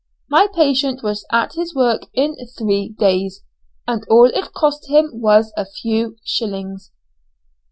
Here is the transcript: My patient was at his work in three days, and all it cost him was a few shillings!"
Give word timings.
My 0.31 0.47
patient 0.51 1.03
was 1.03 1.27
at 1.31 1.53
his 1.53 1.75
work 1.75 2.07
in 2.15 2.35
three 2.57 2.95
days, 2.97 3.43
and 3.87 4.03
all 4.09 4.25
it 4.33 4.51
cost 4.51 4.89
him 4.89 5.11
was 5.13 5.53
a 5.55 5.63
few 5.67 6.15
shillings!" 6.25 6.91